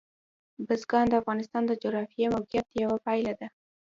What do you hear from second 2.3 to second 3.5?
موقیعت یوه پایله ده.